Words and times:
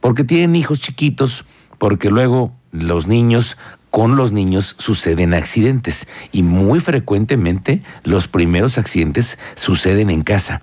porque 0.00 0.24
tienen 0.24 0.56
hijos 0.56 0.80
chiquitos, 0.80 1.44
porque 1.78 2.10
luego 2.10 2.52
los 2.72 3.06
niños 3.06 3.56
con 3.90 4.16
los 4.16 4.32
niños 4.32 4.74
suceden 4.78 5.34
accidentes 5.34 6.06
y 6.30 6.42
muy 6.42 6.80
frecuentemente 6.80 7.82
los 8.04 8.28
primeros 8.28 8.78
accidentes 8.78 9.38
suceden 9.54 10.10
en 10.10 10.22
casa. 10.22 10.60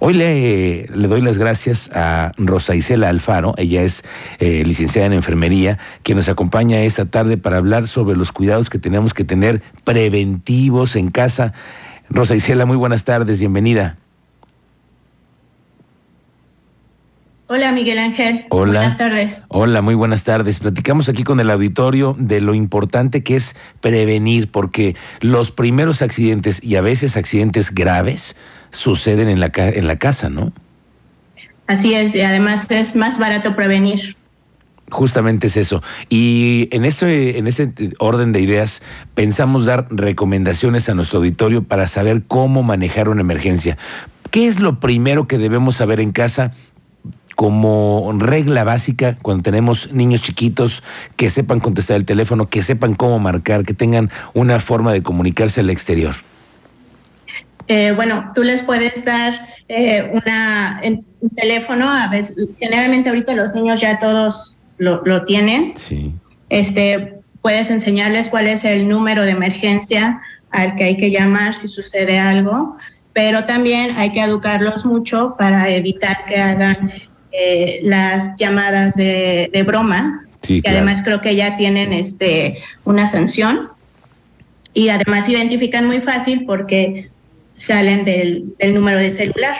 Hoy 0.00 0.14
le, 0.14 0.86
doy 0.88 1.20
las 1.20 1.38
gracias 1.38 1.90
a 1.94 2.32
Rosa 2.36 2.74
Isela 2.74 3.08
Alfaro, 3.08 3.54
ella 3.58 3.82
es 3.82 4.04
eh, 4.38 4.64
licenciada 4.64 5.06
en 5.06 5.12
enfermería, 5.12 5.78
que 6.02 6.14
nos 6.14 6.28
acompaña 6.28 6.80
esta 6.80 7.06
tarde 7.06 7.36
para 7.36 7.58
hablar 7.58 7.86
sobre 7.86 8.16
los 8.16 8.32
cuidados 8.32 8.70
que 8.70 8.78
tenemos 8.78 9.14
que 9.14 9.24
tener 9.24 9.62
preventivos 9.84 10.96
en 10.96 11.10
casa. 11.10 11.52
Rosa 12.10 12.34
Isela, 12.34 12.66
muy 12.66 12.76
buenas 12.76 13.04
tardes, 13.04 13.38
bienvenida. 13.38 13.98
Hola 17.46 17.72
Miguel 17.72 17.98
Ángel. 17.98 18.46
Hola. 18.48 18.80
Buenas 18.80 18.96
tardes. 18.96 19.44
Hola, 19.48 19.82
muy 19.82 19.94
buenas 19.94 20.24
tardes. 20.24 20.60
Platicamos 20.60 21.10
aquí 21.10 21.24
con 21.24 21.40
el 21.40 21.50
auditorio 21.50 22.16
de 22.18 22.40
lo 22.40 22.54
importante 22.54 23.22
que 23.22 23.36
es 23.36 23.54
prevenir, 23.82 24.50
porque 24.50 24.96
los 25.20 25.50
primeros 25.50 26.00
accidentes 26.00 26.64
y 26.64 26.76
a 26.76 26.80
veces 26.80 27.18
accidentes 27.18 27.74
graves 27.74 28.34
suceden 28.70 29.28
en 29.28 29.40
la, 29.40 29.52
en 29.54 29.86
la 29.86 29.96
casa, 29.96 30.30
¿no? 30.30 30.52
Así 31.66 31.94
es, 31.94 32.14
y 32.14 32.22
además 32.22 32.66
es 32.70 32.96
más 32.96 33.18
barato 33.18 33.54
prevenir. 33.54 34.16
Justamente 34.90 35.48
es 35.48 35.58
eso. 35.58 35.82
Y 36.08 36.68
en 36.72 36.86
ese, 36.86 37.36
en 37.36 37.46
ese 37.46 37.72
orden 37.98 38.32
de 38.32 38.40
ideas, 38.40 38.80
pensamos 39.14 39.66
dar 39.66 39.86
recomendaciones 39.90 40.88
a 40.88 40.94
nuestro 40.94 41.18
auditorio 41.18 41.62
para 41.62 41.86
saber 41.88 42.22
cómo 42.26 42.62
manejar 42.62 43.10
una 43.10 43.20
emergencia. 43.20 43.76
¿Qué 44.30 44.46
es 44.46 44.60
lo 44.60 44.80
primero 44.80 45.26
que 45.26 45.38
debemos 45.38 45.76
saber 45.76 46.00
en 46.00 46.12
casa 46.12 46.52
como 47.34 48.12
regla 48.18 48.64
básica 48.64 49.16
cuando 49.22 49.42
tenemos 49.42 49.92
niños 49.92 50.22
chiquitos 50.22 50.82
que 51.16 51.28
sepan 51.30 51.60
contestar 51.60 51.96
el 51.96 52.04
teléfono, 52.04 52.48
que 52.48 52.62
sepan 52.62 52.94
cómo 52.94 53.18
marcar, 53.18 53.64
que 53.64 53.74
tengan 53.74 54.10
una 54.32 54.60
forma 54.60 54.92
de 54.92 55.02
comunicarse 55.02 55.60
al 55.60 55.70
exterior? 55.70 56.14
Eh, 57.66 57.92
bueno, 57.96 58.30
tú 58.34 58.42
les 58.42 58.62
puedes 58.62 59.04
dar 59.04 59.48
eh, 59.68 60.10
una, 60.12 60.82
un 60.84 61.30
teléfono, 61.30 61.88
a 61.88 62.08
veces, 62.08 62.36
generalmente 62.58 63.08
ahorita 63.08 63.34
los 63.34 63.54
niños 63.54 63.80
ya 63.80 63.98
todos 63.98 64.56
lo, 64.78 65.02
lo 65.04 65.24
tienen. 65.24 65.72
Sí. 65.76 66.12
Este, 66.50 67.14
puedes 67.40 67.70
enseñarles 67.70 68.28
cuál 68.28 68.46
es 68.46 68.64
el 68.64 68.88
número 68.88 69.22
de 69.22 69.30
emergencia 69.30 70.20
al 70.50 70.76
que 70.76 70.84
hay 70.84 70.96
que 70.96 71.10
llamar 71.10 71.54
si 71.54 71.68
sucede 71.68 72.18
algo, 72.18 72.76
pero 73.12 73.44
también 73.44 73.96
hay 73.96 74.12
que 74.12 74.20
educarlos 74.20 74.84
mucho 74.84 75.34
para 75.38 75.68
evitar 75.70 76.24
que 76.26 76.36
hagan 76.36 76.92
eh, 77.36 77.80
las 77.82 78.36
llamadas 78.38 78.94
de, 78.94 79.50
de 79.52 79.62
broma, 79.62 80.20
Sí, 80.42 80.56
que 80.56 80.62
claro. 80.62 80.76
además 80.78 81.02
creo 81.02 81.20
que 81.22 81.34
ya 81.34 81.56
tienen 81.56 81.92
este 81.94 82.58
una 82.84 83.06
sanción 83.08 83.70
y 84.74 84.90
además 84.90 85.26
identifican 85.28 85.86
muy 85.86 86.00
fácil 86.02 86.44
porque 86.44 87.08
salen 87.54 88.04
del, 88.04 88.54
del 88.58 88.74
número 88.74 88.98
de 88.98 89.10
celular. 89.14 89.54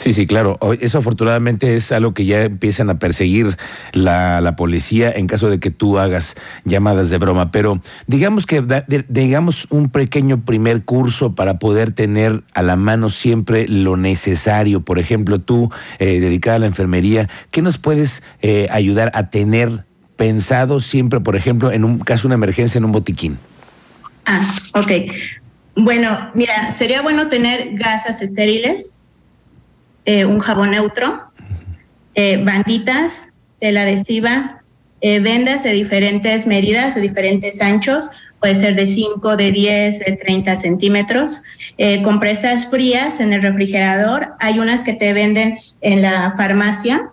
Sí, 0.00 0.14
sí, 0.14 0.26
claro. 0.26 0.58
Eso 0.80 0.96
afortunadamente 0.96 1.76
es 1.76 1.92
algo 1.92 2.14
que 2.14 2.24
ya 2.24 2.44
empiezan 2.44 2.88
a 2.88 2.98
perseguir 2.98 3.58
la, 3.92 4.40
la 4.40 4.56
policía 4.56 5.12
en 5.12 5.26
caso 5.26 5.50
de 5.50 5.60
que 5.60 5.70
tú 5.70 5.98
hagas 5.98 6.36
llamadas 6.64 7.10
de 7.10 7.18
broma. 7.18 7.50
Pero 7.52 7.82
digamos 8.06 8.46
que 8.46 8.64
digamos 9.10 9.66
un 9.68 9.90
pequeño 9.90 10.40
primer 10.40 10.84
curso 10.84 11.34
para 11.34 11.58
poder 11.58 11.92
tener 11.92 12.42
a 12.54 12.62
la 12.62 12.76
mano 12.76 13.10
siempre 13.10 13.68
lo 13.68 13.98
necesario. 13.98 14.80
Por 14.80 14.98
ejemplo, 14.98 15.38
tú 15.38 15.70
eh, 15.98 16.18
dedicada 16.18 16.56
a 16.56 16.60
la 16.60 16.66
enfermería, 16.66 17.28
¿qué 17.50 17.60
nos 17.60 17.76
puedes 17.76 18.22
eh, 18.40 18.68
ayudar 18.70 19.10
a 19.12 19.28
tener 19.28 19.84
pensado 20.16 20.80
siempre, 20.80 21.20
por 21.20 21.36
ejemplo, 21.36 21.72
en 21.72 21.84
un 21.84 21.98
caso 21.98 22.22
de 22.22 22.28
una 22.28 22.36
emergencia 22.36 22.78
en 22.78 22.86
un 22.86 22.92
botiquín? 22.92 23.36
Ah, 24.24 24.50
ok. 24.72 24.92
Bueno, 25.76 26.30
mira, 26.32 26.70
sería 26.70 27.02
bueno 27.02 27.28
tener 27.28 27.74
gasas 27.74 28.22
estériles, 28.22 28.99
eh, 30.04 30.24
un 30.24 30.40
jabón 30.40 30.70
neutro, 30.70 31.30
eh, 32.14 32.42
banditas, 32.42 33.28
tela 33.60 33.82
adhesiva, 33.82 34.62
eh, 35.00 35.20
vendas 35.20 35.62
de 35.62 35.72
diferentes 35.72 36.46
medidas, 36.46 36.94
de 36.94 37.00
diferentes 37.00 37.60
anchos, 37.60 38.10
puede 38.40 38.56
ser 38.56 38.74
de 38.74 38.86
5, 38.86 39.36
de 39.36 39.52
10, 39.52 39.98
de 40.00 40.18
30 40.20 40.56
centímetros, 40.56 41.42
eh, 41.78 42.02
compresas 42.02 42.66
frías 42.68 43.20
en 43.20 43.32
el 43.32 43.42
refrigerador, 43.42 44.34
hay 44.40 44.58
unas 44.58 44.82
que 44.82 44.92
te 44.92 45.12
venden 45.12 45.58
en 45.82 46.02
la 46.02 46.32
farmacia, 46.36 47.10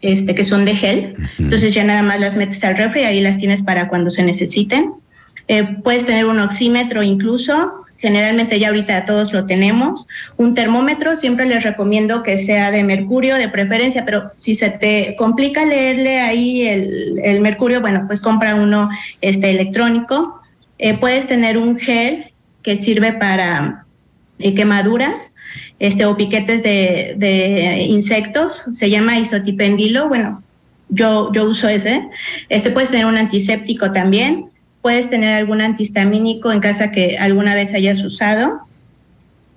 este, 0.00 0.34
que 0.34 0.44
son 0.44 0.64
de 0.64 0.74
gel, 0.74 1.14
entonces 1.38 1.72
ya 1.72 1.84
nada 1.84 2.02
más 2.02 2.18
las 2.18 2.34
metes 2.34 2.64
al 2.64 2.76
refri, 2.76 3.04
ahí 3.04 3.20
las 3.20 3.38
tienes 3.38 3.62
para 3.62 3.88
cuando 3.88 4.10
se 4.10 4.24
necesiten. 4.24 4.94
Puedes 5.84 6.04
tener 6.06 6.26
un 6.26 6.40
oxímetro 6.40 7.02
incluso, 7.02 7.81
generalmente 8.02 8.58
ya 8.58 8.68
ahorita 8.68 9.04
todos 9.04 9.32
lo 9.32 9.46
tenemos. 9.46 10.06
Un 10.36 10.54
termómetro, 10.54 11.14
siempre 11.16 11.46
les 11.46 11.62
recomiendo 11.62 12.22
que 12.24 12.36
sea 12.36 12.72
de 12.72 12.82
mercurio 12.82 13.36
de 13.36 13.48
preferencia, 13.48 14.04
pero 14.04 14.32
si 14.34 14.56
se 14.56 14.70
te 14.70 15.14
complica 15.16 15.64
leerle 15.64 16.20
ahí 16.20 16.66
el, 16.66 17.20
el 17.22 17.40
mercurio, 17.40 17.80
bueno, 17.80 18.04
pues 18.08 18.20
compra 18.20 18.56
uno 18.56 18.90
este, 19.20 19.50
electrónico. 19.50 20.40
Eh, 20.78 20.98
puedes 20.98 21.26
tener 21.28 21.56
un 21.56 21.78
gel 21.78 22.32
que 22.62 22.82
sirve 22.82 23.12
para 23.12 23.86
eh, 24.40 24.54
quemaduras 24.54 25.32
este, 25.78 26.04
o 26.04 26.16
piquetes 26.16 26.62
de, 26.62 27.14
de 27.16 27.82
insectos, 27.88 28.62
se 28.72 28.90
llama 28.90 29.18
isotipendilo, 29.18 30.08
bueno, 30.08 30.42
yo, 30.88 31.32
yo 31.32 31.44
uso 31.44 31.68
ese. 31.68 32.08
Este 32.48 32.70
puedes 32.70 32.90
tener 32.90 33.06
un 33.06 33.16
antiséptico 33.16 33.92
también, 33.92 34.50
puedes 34.82 35.08
tener 35.08 35.34
algún 35.34 35.60
antihistamínico 35.60 36.52
en 36.52 36.60
casa 36.60 36.90
que 36.90 37.16
alguna 37.16 37.54
vez 37.54 37.72
hayas 37.72 38.02
usado. 38.02 38.60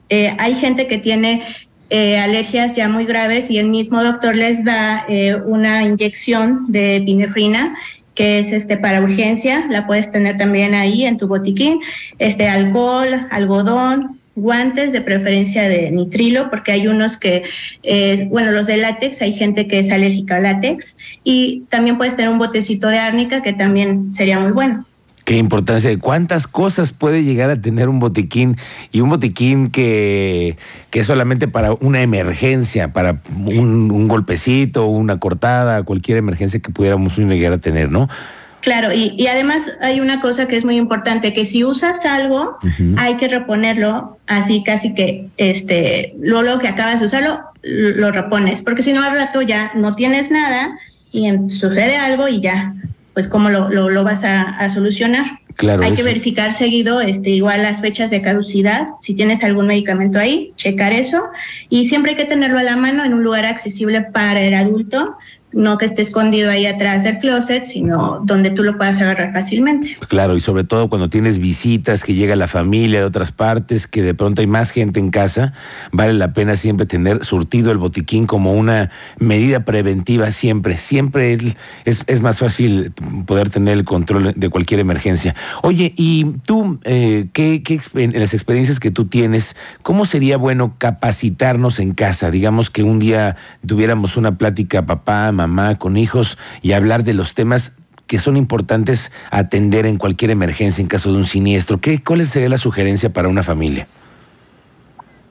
Eh, 0.09 0.35
hay 0.37 0.53
gente 0.53 0.87
que 0.87 0.99
tiene 0.99 1.41
eh, 1.89 2.19
alergias 2.19 2.75
ya 2.75 2.87
muy 2.87 3.05
graves 3.05 3.49
y 3.49 3.57
el 3.57 3.67
mismo 3.67 4.03
doctor 4.03 4.35
les 4.35 4.63
da 4.63 5.03
eh, 5.09 5.35
una 5.35 5.83
inyección 5.83 6.67
de 6.71 6.97
epinefrina 6.97 7.75
que 8.13 8.39
es 8.39 8.53
este 8.53 8.77
para 8.77 9.01
urgencia, 9.01 9.67
la 9.69 9.85
puedes 9.85 10.09
tener 10.09 10.37
también 10.37 10.73
ahí 10.73 11.03
en 11.03 11.17
tu 11.17 11.27
botiquín, 11.27 11.81
este 12.17 12.47
alcohol, 12.47 13.27
algodón, 13.29 14.21
guantes 14.35 14.93
de 14.93 15.01
preferencia 15.01 15.67
de 15.67 15.91
nitrilo, 15.91 16.49
porque 16.49 16.71
hay 16.71 16.87
unos 16.87 17.17
que, 17.17 17.43
bueno, 18.29 18.51
los 18.53 18.67
de 18.67 18.77
látex, 18.77 19.21
hay 19.21 19.33
gente 19.33 19.67
que 19.67 19.79
es 19.79 19.91
alérgica 19.91 20.37
al 20.37 20.43
látex, 20.43 20.95
y 21.25 21.63
también 21.69 21.97
puedes 21.97 22.15
tener 22.15 22.31
un 22.31 22.39
botecito 22.39 22.87
de 22.87 22.99
árnica 22.99 23.41
que 23.41 23.51
también 23.51 24.09
sería 24.09 24.39
muy 24.39 24.53
bueno. 24.53 24.85
Qué 25.25 25.37
importancia 25.37 25.89
de 25.89 25.97
cuántas 25.97 26.47
cosas 26.47 26.91
puede 26.91 27.23
llegar 27.23 27.49
a 27.49 27.59
tener 27.59 27.89
un 27.89 27.99
botiquín 27.99 28.57
y 28.91 29.01
un 29.01 29.09
botiquín 29.09 29.71
que, 29.71 30.55
que 30.91 30.99
es 30.99 31.07
solamente 31.07 31.47
para 31.47 31.73
una 31.73 32.01
emergencia, 32.01 32.93
para 32.93 33.21
un, 33.35 33.89
un 33.91 34.07
golpecito, 34.07 34.85
una 34.85 35.19
cortada, 35.19 35.81
cualquier 35.81 36.19
emergencia 36.19 36.59
que 36.59 36.69
pudiéramos 36.69 37.17
llegar 37.17 37.53
a 37.53 37.57
tener, 37.57 37.89
¿no? 37.89 38.07
Claro, 38.65 38.91
y, 38.91 39.13
y 39.15 39.27
además 39.27 39.63
hay 39.79 39.99
una 39.99 40.21
cosa 40.21 40.47
que 40.47 40.57
es 40.57 40.65
muy 40.65 40.75
importante, 40.75 41.33
que 41.33 41.45
si 41.45 41.63
usas 41.63 42.03
algo, 42.03 42.57
hay 42.97 43.15
que 43.17 43.27
reponerlo 43.27 44.17
así 44.25 44.63
casi 44.63 44.95
que, 44.95 45.27
este, 45.37 46.15
luego 46.19 46.57
que 46.57 46.67
acabas 46.67 46.99
de 46.99 47.05
usarlo, 47.05 47.41
lo 47.61 48.11
repones, 48.11 48.63
porque 48.63 48.81
si 48.81 48.91
no 48.91 49.03
al 49.03 49.15
rato 49.15 49.43
ya 49.43 49.71
no 49.75 49.95
tienes 49.95 50.31
nada 50.31 50.79
y 51.11 51.31
sucede 51.49 51.97
algo 51.97 52.27
y 52.27 52.41
ya, 52.41 52.73
pues 53.15 53.27
cómo 53.27 53.49
lo, 53.49 53.69
lo, 53.69 54.03
vas 54.03 54.23
a 54.23 54.69
solucionar. 54.69 55.39
Claro, 55.55 55.83
hay 55.83 55.93
que 55.93 56.03
verificar 56.03 56.53
seguido, 56.53 57.01
este, 57.01 57.29
igual 57.29 57.63
las 57.63 57.81
fechas 57.81 58.09
de 58.09 58.21
caducidad, 58.21 58.87
si 59.01 59.13
tienes 59.13 59.43
algún 59.43 59.67
medicamento 59.67 60.19
ahí, 60.19 60.53
checar 60.57 60.93
eso, 60.93 61.23
y 61.69 61.87
siempre 61.87 62.11
hay 62.11 62.17
que 62.17 62.25
tenerlo 62.25 62.59
a 62.59 62.63
la 62.63 62.75
mano 62.75 63.03
en 63.05 63.13
un 63.13 63.23
lugar 63.23 63.45
accesible 63.45 64.01
para 64.01 64.41
el 64.41 64.53
adulto, 64.53 65.17
no 65.53 65.77
que 65.77 65.85
esté 65.85 66.01
escondido 66.01 66.51
ahí 66.51 66.65
atrás 66.65 67.03
del 67.03 67.17
closet, 67.17 67.63
sino 67.63 68.19
donde 68.25 68.49
tú 68.49 68.61
lo 68.61 68.77
puedas 68.77 68.99
agarrar 68.99 69.31
fácilmente. 69.31 69.95
Claro, 70.09 70.35
y 70.35 70.41
sobre 70.41 70.65
todo 70.65 70.89
cuando 70.89 71.09
tienes 71.09 71.39
visitas, 71.39 72.03
que 72.03 72.13
llega 72.13 72.35
la 72.35 72.49
familia 72.49 72.99
de 72.99 73.05
otras 73.05 73.31
partes, 73.31 73.87
que 73.87 74.01
de 74.01 74.13
pronto 74.13 74.41
hay 74.41 74.47
más 74.47 74.71
gente 74.71 74.99
en 74.99 75.11
casa, 75.11 75.53
vale 75.93 76.13
la 76.13 76.33
pena 76.33 76.57
siempre 76.57 76.85
tener 76.85 77.23
surtido 77.23 77.71
el 77.71 77.77
botiquín 77.77 78.27
como 78.27 78.53
una 78.53 78.91
medida 79.17 79.61
preventiva 79.63 80.29
siempre. 80.31 80.77
Siempre 80.77 81.37
es 81.85 82.21
más 82.21 82.39
fácil 82.39 82.91
poder 83.25 83.49
tener 83.49 83.77
el 83.77 83.85
control 83.85 84.33
de 84.35 84.49
cualquier 84.49 84.81
emergencia. 84.81 85.35
Oye, 85.61 85.93
y 85.95 86.25
tú, 86.45 86.79
eh, 86.83 87.27
¿qué, 87.33 87.61
en 87.95 88.19
las 88.19 88.33
experiencias 88.33 88.79
que 88.79 88.91
tú 88.91 89.05
tienes, 89.05 89.55
cómo 89.81 90.05
sería 90.05 90.37
bueno 90.37 90.75
capacitarnos 90.77 91.79
en 91.79 91.93
casa? 91.93 92.31
Digamos 92.31 92.69
que 92.69 92.83
un 92.83 92.99
día 92.99 93.35
tuviéramos 93.65 94.17
una 94.17 94.37
plática 94.37 94.85
papá, 94.85 95.31
mamá, 95.31 95.75
con 95.75 95.97
hijos 95.97 96.37
y 96.61 96.73
hablar 96.73 97.03
de 97.03 97.13
los 97.13 97.33
temas 97.33 97.73
que 98.07 98.19
son 98.19 98.37
importantes 98.37 99.11
atender 99.31 99.85
en 99.85 99.97
cualquier 99.97 100.31
emergencia 100.31 100.81
en 100.81 100.87
caso 100.87 101.11
de 101.11 101.17
un 101.17 101.25
siniestro. 101.25 101.79
¿Qué, 101.79 102.03
¿Cuál 102.03 102.25
sería 102.25 102.49
la 102.49 102.57
sugerencia 102.57 103.11
para 103.11 103.27
una 103.27 103.43
familia? 103.43 103.87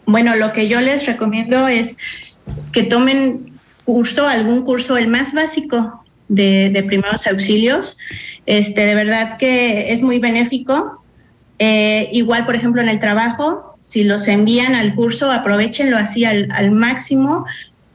Bueno, 0.06 0.36
lo 0.36 0.52
que 0.52 0.68
yo 0.68 0.80
les 0.80 1.06
recomiendo 1.06 1.68
es 1.68 1.96
que 2.72 2.82
tomen 2.82 3.54
curso, 3.84 4.28
algún 4.28 4.62
curso, 4.62 4.96
el 4.96 5.08
más 5.08 5.32
básico 5.32 6.03
de, 6.28 6.84
primeros 6.86 7.26
auxilios. 7.26 7.96
Este, 8.46 8.86
de 8.86 8.94
verdad 8.94 9.36
que 9.38 9.92
es 9.92 10.02
muy 10.02 10.18
benéfico. 10.18 11.02
Eh, 11.58 12.08
igual, 12.12 12.46
por 12.46 12.56
ejemplo, 12.56 12.82
en 12.82 12.88
el 12.88 12.98
trabajo, 12.98 13.76
si 13.80 14.04
los 14.04 14.26
envían 14.28 14.74
al 14.74 14.94
curso, 14.94 15.30
aprovechenlo 15.30 15.96
así 15.96 16.24
al, 16.24 16.70
máximo, 16.70 17.44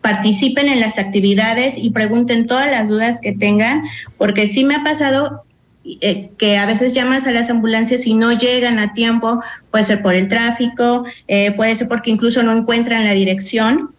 participen 0.02 0.70
en 0.70 0.80
las 0.80 0.98
actividades 0.98 1.78
y 1.78 1.90
pregunten 1.90 2.48
todas 2.48 2.72
las 2.72 2.88
dudas 2.88 3.20
que 3.22 3.34
tengan, 3.34 3.84
porque 4.18 4.48
sí 4.48 4.64
me 4.64 4.76
ha 4.76 4.84
pasado 4.84 5.44
eh, 5.84 6.30
que 6.38 6.58
a 6.58 6.66
veces 6.66 6.94
llamas 6.94 7.28
a 7.28 7.32
las 7.32 7.50
ambulancias 7.50 8.06
y 8.06 8.14
no 8.14 8.32
llegan 8.32 8.80
a 8.80 8.94
tiempo, 8.94 9.42
puede 9.72 9.84
ser 9.84 10.02
por 10.02 10.14
el 10.14 10.28
tráfico, 10.28 11.04
eh, 11.28 11.52
puede 11.52 11.76
ser 11.76 11.88
porque 11.90 12.12
incluso 12.12 12.44
no 12.44 12.54
encuentran 12.56 13.04
la 13.04 13.12
dirección. 13.12 13.92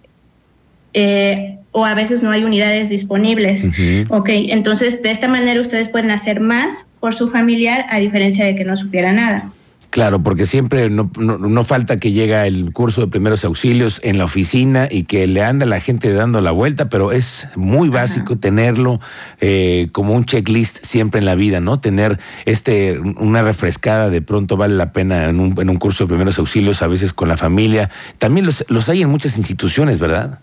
O 1.73 1.85
a 1.85 1.95
veces 1.95 2.23
no 2.23 2.31
hay 2.31 2.45
unidades 2.45 2.89
disponibles. 2.89 3.67
Ok, 4.09 4.29
entonces 4.31 5.03
de 5.03 5.11
esta 5.11 5.29
manera 5.29 5.61
ustedes 5.61 5.89
pueden 5.89 6.11
hacer 6.11 6.41
más 6.41 6.87
por 6.99 7.15
su 7.15 7.29
familiar 7.29 7.87
a 7.91 7.99
diferencia 7.99 8.45
de 8.45 8.55
que 8.55 8.65
no 8.65 8.77
supiera 8.77 9.13
nada. 9.13 9.51
Claro, 9.91 10.23
porque 10.23 10.47
siempre 10.47 10.89
no, 10.89 11.11
no, 11.19 11.65
falta 11.65 11.97
que 11.97 12.13
llega 12.13 12.47
el 12.47 12.73
curso 12.73 13.01
de 13.01 13.09
primeros 13.09 13.45
auxilios 13.45 14.01
en 14.05 14.19
la 14.19 14.25
oficina 14.25 14.87
y 14.89 15.03
que 15.03 15.27
le 15.27 15.43
anda 15.43 15.67
la 15.67 15.81
gente 15.81 16.13
dando 16.13 16.41
la 16.41 16.53
vuelta, 16.53 16.89
pero 16.89 17.11
es 17.11 17.49
muy 17.57 17.89
básico 17.89 18.39
tenerlo 18.39 19.01
eh, 19.41 19.89
como 19.91 20.15
un 20.15 20.27
checklist 20.27 20.79
siempre 20.85 21.19
en 21.19 21.25
la 21.25 21.35
vida, 21.35 21.59
¿no? 21.59 21.81
Tener 21.81 22.21
este 22.45 23.01
una 23.01 23.43
refrescada 23.43 24.11
de 24.11 24.23
pronto 24.23 24.57
vale 24.57 24.77
la 24.77 24.93
pena 24.93 25.25
en 25.25 25.41
un, 25.41 25.61
en 25.61 25.69
un 25.69 25.77
curso 25.77 26.05
de 26.05 26.09
primeros 26.09 26.39
auxilios, 26.39 26.83
a 26.83 26.87
veces 26.87 27.13
con 27.13 27.27
la 27.27 27.37
familia. 27.37 27.91
También 28.19 28.47
los, 28.47 28.65
los 28.69 28.89
hay 28.89 29.03
en 29.03 29.09
muchas 29.09 29.39
instituciones, 29.39 29.99
¿verdad? 29.99 30.39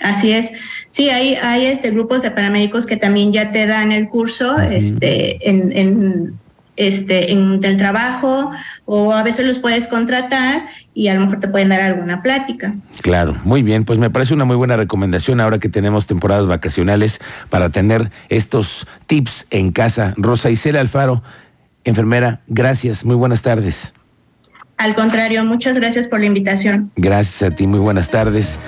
Así 0.00 0.32
es. 0.32 0.50
Sí, 0.90 1.10
hay, 1.10 1.34
hay 1.34 1.66
este 1.66 1.90
grupos 1.90 2.22
de 2.22 2.30
paramédicos 2.30 2.86
que 2.86 2.96
también 2.96 3.32
ya 3.32 3.52
te 3.52 3.66
dan 3.66 3.92
el 3.92 4.08
curso, 4.08 4.58
este, 4.58 5.48
en, 5.48 5.72
en 5.76 6.38
este, 6.76 7.32
en 7.32 7.58
el 7.62 7.76
trabajo 7.76 8.50
o 8.84 9.12
a 9.12 9.22
veces 9.22 9.46
los 9.46 9.58
puedes 9.58 9.88
contratar 9.88 10.64
y 10.94 11.08
a 11.08 11.14
lo 11.14 11.20
mejor 11.20 11.40
te 11.40 11.48
pueden 11.48 11.70
dar 11.70 11.80
alguna 11.80 12.22
plática. 12.22 12.74
Claro, 13.02 13.36
muy 13.44 13.62
bien, 13.62 13.84
pues 13.84 13.98
me 13.98 14.10
parece 14.10 14.34
una 14.34 14.44
muy 14.44 14.56
buena 14.56 14.76
recomendación 14.76 15.40
ahora 15.40 15.58
que 15.58 15.68
tenemos 15.68 16.06
temporadas 16.06 16.46
vacacionales 16.46 17.20
para 17.50 17.70
tener 17.70 18.10
estos 18.28 18.86
tips 19.06 19.46
en 19.50 19.72
casa. 19.72 20.14
Rosa 20.16 20.50
Isela 20.50 20.80
Alfaro, 20.80 21.22
enfermera, 21.84 22.40
gracias, 22.46 23.04
muy 23.04 23.16
buenas 23.16 23.42
tardes. 23.42 23.92
Al 24.76 24.94
contrario, 24.94 25.42
muchas 25.44 25.76
gracias 25.76 26.06
por 26.06 26.20
la 26.20 26.26
invitación. 26.26 26.90
Gracias 26.96 27.50
a 27.50 27.54
ti, 27.54 27.66
muy 27.66 27.78
buenas 27.78 28.10
tardes. 28.10 28.58